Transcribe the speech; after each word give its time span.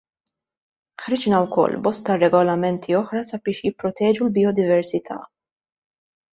Ħriġna 1.03 1.41
wkoll 1.43 1.75
bosta 1.89 2.15
regolamenti 2.23 2.97
oħra 3.03 3.23
sabiex 3.29 3.63
jipproteġu 3.69 4.27
l-biodiversità. 4.29 5.23